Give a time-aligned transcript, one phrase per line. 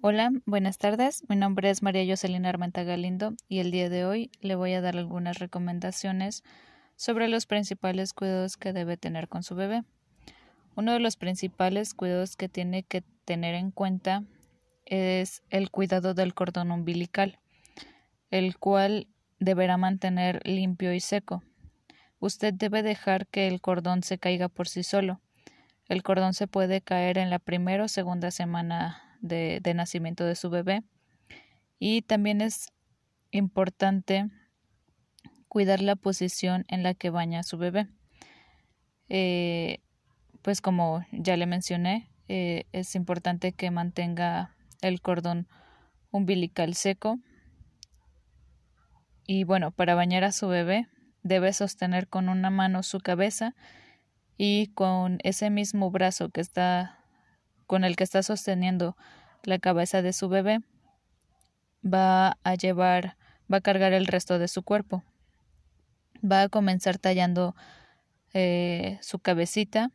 [0.00, 1.24] Hola, buenas tardes.
[1.28, 4.80] Mi nombre es María Jocelina Armenta Galindo y el día de hoy le voy a
[4.80, 6.44] dar algunas recomendaciones
[6.94, 9.82] sobre los principales cuidados que debe tener con su bebé.
[10.76, 14.22] Uno de los principales cuidados que tiene que tener en cuenta
[14.84, 17.40] es el cuidado del cordón umbilical,
[18.30, 19.08] el cual
[19.40, 21.42] deberá mantener limpio y seco.
[22.20, 25.20] Usted debe dejar que el cordón se caiga por sí solo.
[25.88, 30.50] El cordón se puede caer en la primera o segunda semana de, nacimiento de su
[30.50, 30.82] bebé.
[31.78, 32.72] Y también es
[33.30, 34.28] importante
[35.48, 37.88] cuidar la posición en la que baña a su bebé.
[39.08, 39.80] Eh,
[40.42, 45.48] pues como ya le mencioné, eh, es importante que mantenga el cordón
[46.10, 47.18] umbilical seco.
[49.26, 50.88] Y bueno, para bañar a su bebé
[51.22, 53.54] debe sostener con una mano su cabeza
[54.36, 56.97] y con ese mismo brazo que está
[57.68, 58.96] con el que está sosteniendo
[59.44, 60.62] la cabeza de su bebé,
[61.84, 63.16] va a llevar,
[63.52, 65.04] va a cargar el resto de su cuerpo.
[66.24, 67.54] Va a comenzar tallando
[68.34, 69.92] eh, su cabecita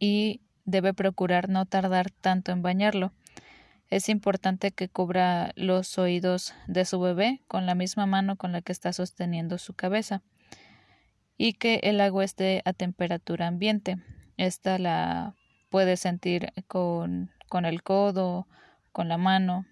[0.00, 3.12] y debe procurar no tardar tanto en bañarlo.
[3.90, 8.62] Es importante que cubra los oídos de su bebé con la misma mano con la
[8.62, 10.22] que está sosteniendo su cabeza
[11.36, 13.98] y que el agua esté a temperatura ambiente.
[14.36, 15.36] Esta la
[15.74, 18.46] puede sentir con, con el codo,
[18.92, 19.66] con la mano.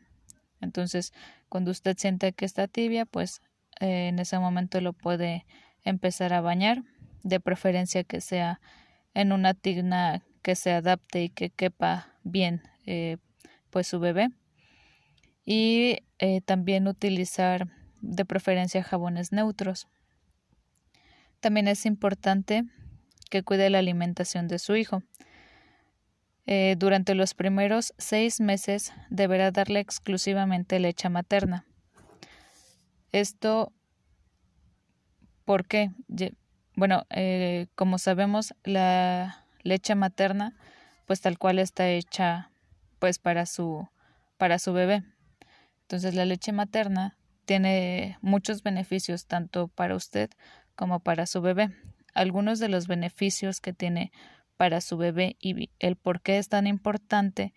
[0.61, 1.12] Entonces,
[1.48, 3.41] cuando usted siente que está tibia, pues
[3.78, 5.47] eh, en ese momento lo puede
[5.84, 6.83] empezar a bañar,
[7.22, 8.61] de preferencia que sea
[9.14, 13.19] en una tigna que se adapte y que quepa bien eh,
[13.70, 14.31] pues su bebé.
[15.44, 17.69] Y eh, también utilizar
[18.00, 19.87] de preferencia jabones neutros.
[21.39, 22.64] También es importante
[23.31, 25.05] que cuide la alimentación de su hijo.
[26.46, 31.66] Eh, durante los primeros seis meses deberá darle exclusivamente leche materna.
[33.12, 33.72] Esto,
[35.44, 35.90] ¿por qué?
[36.75, 40.56] Bueno, eh, como sabemos, la leche materna,
[41.06, 42.50] pues tal cual está hecha,
[42.98, 43.88] pues para su,
[44.36, 45.04] para su bebé.
[45.82, 50.31] Entonces, la leche materna tiene muchos beneficios tanto para usted
[50.75, 51.70] como para su bebé.
[52.14, 54.10] Algunos de los beneficios que tiene
[54.56, 57.52] para su bebé y el por qué es tan importante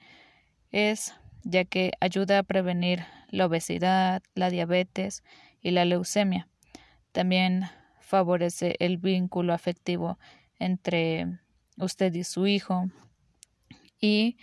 [0.72, 1.13] es
[1.44, 5.23] ya que ayuda a prevenir la obesidad, la diabetes
[5.61, 6.47] y la leucemia.
[7.11, 7.66] También
[8.00, 10.19] favorece el vínculo afectivo
[10.59, 11.39] entre
[11.78, 12.89] usted y su hijo
[14.00, 14.38] y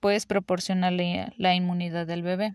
[0.00, 2.54] pues proporcionarle la inmunidad del bebé.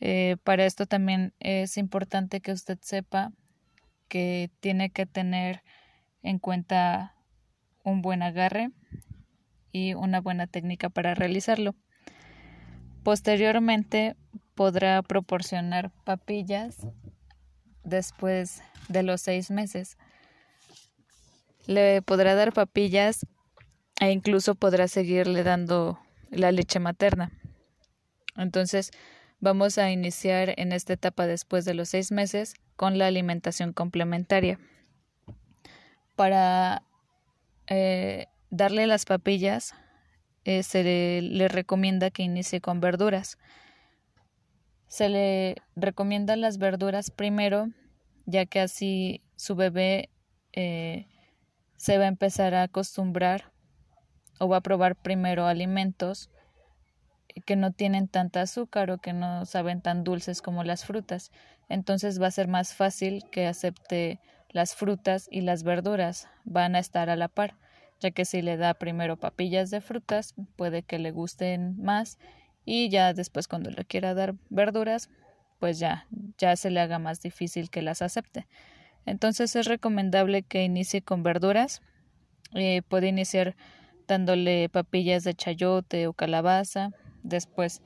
[0.00, 3.32] Eh, para esto también es importante que usted sepa
[4.08, 5.62] que tiene que tener
[6.22, 7.14] en cuenta
[7.84, 8.70] un buen agarre
[9.72, 11.74] y una buena técnica para realizarlo.
[13.02, 14.16] Posteriormente
[14.54, 16.86] podrá proporcionar papillas
[17.82, 19.96] después de los seis meses.
[21.66, 23.26] Le podrá dar papillas
[24.00, 25.98] e incluso podrá seguirle dando
[26.30, 27.32] la leche materna.
[28.36, 28.90] Entonces,
[29.40, 34.58] vamos a iniciar en esta etapa después de los seis meses con la alimentación complementaria
[36.20, 36.82] para
[37.66, 39.72] eh, darle las papillas
[40.44, 43.38] eh, se le, recomienda que inicie con verduras.
[44.86, 47.68] Se le recomienda las verduras primero,
[48.26, 50.10] ya que así su bebé
[50.52, 51.06] eh,
[51.78, 53.54] se va a empezar a acostumbrar
[54.40, 56.28] o va a probar primero alimentos
[57.46, 61.32] que no tienen tanta azúcar o que no saben tan dulces como las frutas.
[61.70, 66.78] Entonces va a ser más fácil que acepte las frutas y las verduras van a
[66.78, 67.56] estar a la par,
[68.00, 72.18] ya que si le da primero papillas de frutas, puede que le gusten más
[72.64, 75.10] y ya después cuando le quiera dar verduras,
[75.58, 76.06] pues ya,
[76.38, 78.46] ya se le haga más difícil que las acepte.
[79.06, 81.82] Entonces es recomendable que inicie con verduras.
[82.54, 83.56] Eh, puede iniciar
[84.08, 86.90] dándole papillas de chayote o calabaza,
[87.22, 87.82] después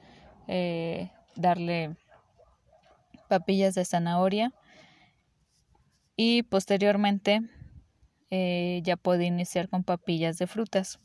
[0.49, 1.97] eh, darle
[3.29, 4.53] papillas de zanahoria
[6.17, 7.43] y posteriormente
[8.31, 10.99] eh, ya puede iniciar con papillas de frutas.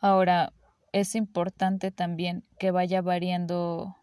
[0.00, 0.52] Ahora,
[0.92, 3.96] es importante también que vaya variando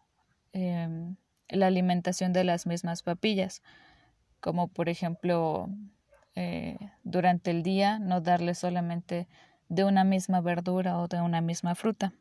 [0.52, 1.16] em,
[1.48, 3.62] la alimentación de las mismas papillas,
[4.40, 5.68] como por ejemplo
[6.34, 9.28] eh, durante el día no darle solamente
[9.68, 12.12] de una misma verdura o de una misma fruta.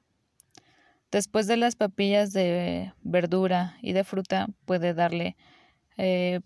[1.12, 5.36] Después de las papillas de verdura y de fruta puede darle
[5.98, 6.40] eh,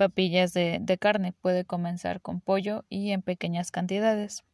[0.00, 1.34] papillas de, carne.
[1.34, 4.44] Puede comenzar con pollo y en pequeñas cantidades.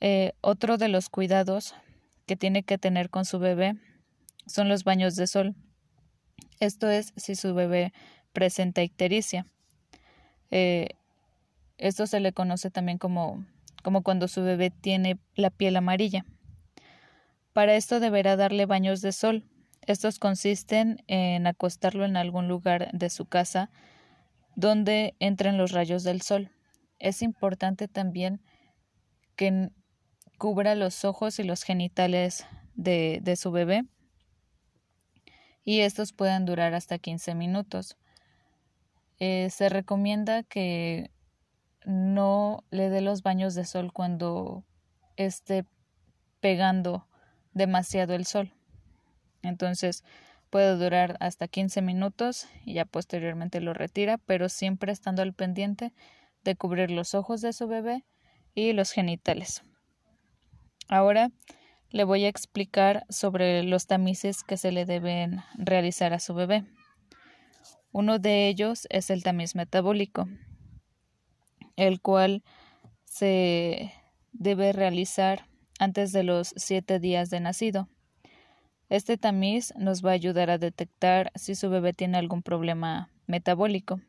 [0.00, 1.74] Eh, otro de los cuidados
[2.26, 3.76] que tiene que tener con su bebé
[4.46, 5.54] son los baños de sol.
[6.60, 7.94] Esto es si su bebé
[8.34, 9.46] presenta ictericia.
[10.50, 10.88] Eh,
[11.78, 13.42] esto se le conoce también como,
[13.82, 16.26] como cuando su bebé tiene la piel amarilla.
[17.54, 19.44] Para esto deberá darle baños de sol.
[19.86, 23.70] Estos consisten en acostarlo en algún lugar de su casa
[24.56, 26.50] donde entren los rayos del sol.
[26.98, 28.40] Es importante también
[29.36, 29.70] que
[30.38, 33.84] cubra los ojos y los genitales de, su bebé
[35.64, 37.96] y estos pueden durar hasta 15 minutos.
[39.18, 41.10] Eh, se recomienda que
[41.84, 44.64] no le dé los baños de sol cuando
[45.16, 45.64] esté
[46.40, 47.06] pegando
[47.52, 48.55] demasiado el sol.
[49.46, 50.04] Entonces
[50.50, 55.92] puede durar hasta 15 minutos y ya posteriormente lo retira, pero siempre estando al pendiente
[56.44, 58.04] de cubrir los ojos de su bebé
[58.54, 59.62] y los genitales.
[60.88, 61.30] Ahora
[61.90, 66.64] le voy a explicar sobre los tamices que se le deben realizar a su bebé.
[67.92, 70.28] Uno de ellos es el tamiz metabólico,
[71.76, 72.42] el cual
[73.04, 73.92] se
[74.32, 75.46] debe realizar
[75.78, 77.88] antes de los siete días de nacido.
[78.88, 84.00] Este tamiz nos va a ayudar a detectar si su bebé tiene algún problema metabólico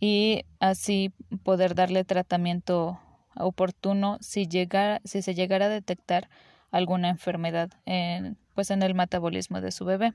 [0.00, 1.12] y así
[1.42, 2.98] poder darle tratamiento
[3.36, 6.30] oportuno si, llega, si se llegara a detectar
[6.70, 10.14] alguna enfermedad en, pues en el metabolismo de su bebé.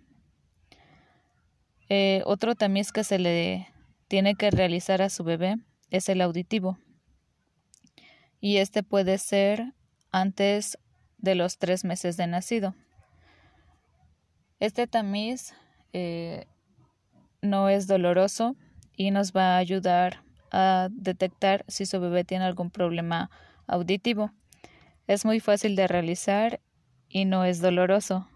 [1.90, 3.68] Eh, otro tamiz que se le
[4.08, 5.58] tiene que realizar a su bebé
[5.90, 6.78] es el auditivo.
[8.40, 9.74] Y este puede ser
[10.12, 10.78] antes
[11.24, 12.76] de los tres meses de nacido.
[14.60, 15.54] Este tamiz
[15.94, 16.46] eh,
[17.42, 18.56] no es doloroso
[18.96, 20.22] y nos va a ayudar
[20.52, 23.32] a detectar si su bebé tiene algún problema
[23.68, 24.32] auditivo.
[25.08, 26.60] Es muy fácil de realizar
[27.08, 28.28] y no es doloroso.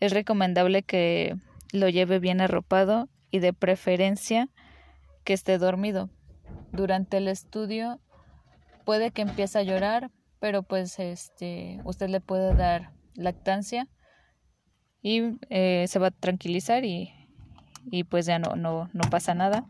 [0.00, 1.36] Es recomendable que
[1.72, 4.48] lo lleve bien arropado y de preferencia
[5.22, 6.08] que esté dormido.
[6.72, 8.00] Durante el estudio
[8.86, 10.10] puede que empiece a llorar,
[10.44, 13.88] pero pues este usted le puede dar lactancia
[15.00, 17.14] y eh, se va a tranquilizar y,
[17.90, 19.64] y pues ya no, no, no pasa nada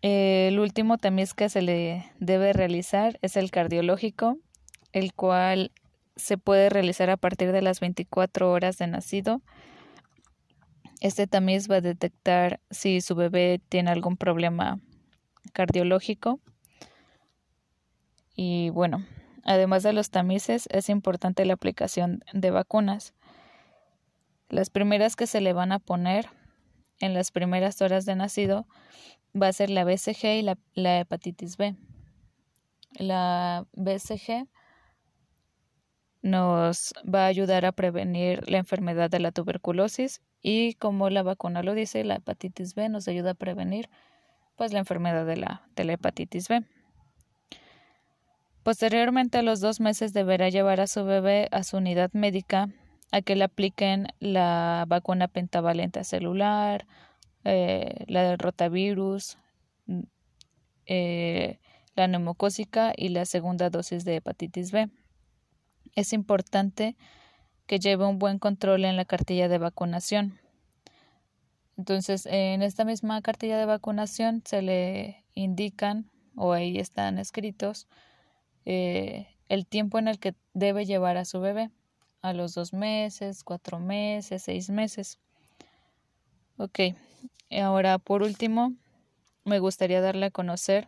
[0.00, 4.38] el último tamiz que se le debe realizar es el cardiológico,
[4.92, 5.70] el cual
[6.16, 9.42] se puede realizar a partir de las 24 horas de nacido.
[11.00, 14.80] Este tamiz va a detectar si su bebé tiene algún problema
[15.52, 16.40] cardiológico.
[18.34, 19.04] Y bueno,
[19.44, 23.14] además de los tamices, es importante la aplicación de vacunas.
[24.48, 26.28] Las primeras que se le van a poner
[27.00, 28.66] en las primeras horas de nacido
[29.40, 31.76] va a ser la BCG y la, hepatitis B.
[32.92, 34.48] La BCG
[36.22, 41.62] nos va a ayudar a prevenir la enfermedad de la tuberculosis y como la vacuna
[41.62, 43.90] lo dice, la hepatitis B nos ayuda a prevenir
[44.56, 46.64] pues la enfermedad de la, de la hepatitis B.
[48.64, 52.70] Posteriormente a los dos meses deberá llevar a su bebé a su unidad médica
[53.12, 56.86] a que le apliquen la vacuna pentavalente celular,
[57.44, 59.36] eh, la del rotavirus,
[59.86, 60.00] mm,
[60.86, 61.60] eh,
[61.94, 64.88] la neumocócica y la segunda dosis de hepatitis B.
[65.94, 66.96] Es importante
[67.66, 70.40] que lleve un buen control en la cartilla de vacunación.
[71.76, 77.88] Entonces, en esta misma cartilla de vacunación se le indican, o ahí están escritos,
[78.64, 81.70] eh, el tiempo en el que debe llevar a su bebé,
[82.22, 85.18] a los dos meses, cuatro meses, seis meses.
[86.56, 86.80] Ok,
[87.62, 88.72] ahora por último,
[89.44, 90.86] me gustaría darle a conocer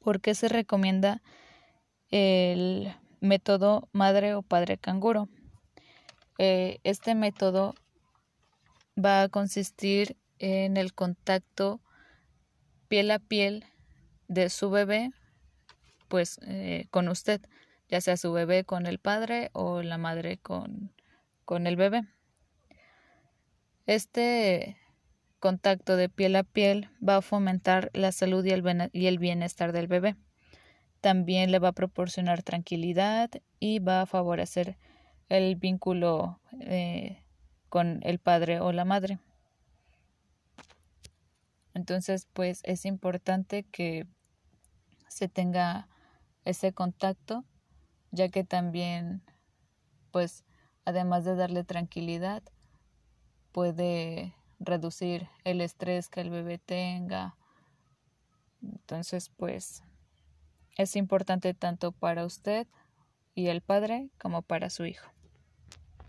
[0.00, 1.22] por qué se recomienda
[2.10, 5.28] el método madre o padre canguro.
[6.38, 7.74] Eh, este método
[9.02, 11.80] va a consistir en el contacto
[12.88, 13.64] piel a piel
[14.28, 15.10] de su bebé,
[16.08, 17.40] pues eh, con usted,
[17.88, 20.92] ya sea su bebé con el padre o la madre con,
[21.44, 22.04] con el bebé.
[23.86, 24.76] Este
[25.38, 30.16] contacto de piel a piel va a fomentar la salud y el, bienestar del bebé.
[31.00, 34.76] También le va a proporcionar tranquilidad y va a favorecer
[35.28, 37.22] el vínculo eh,
[37.68, 39.18] con el padre o la madre.
[41.74, 44.06] Entonces, pues es importante que
[45.08, 45.88] se tenga
[46.48, 47.44] ese contacto,
[48.10, 49.22] ya que también,
[50.12, 50.44] pues,
[50.86, 52.42] además de darle tranquilidad,
[53.52, 57.36] puede reducir el estrés que el bebé tenga.
[58.62, 59.82] Entonces, pues,
[60.78, 62.66] es importante tanto para usted
[63.34, 65.17] y el padre como para su hijo.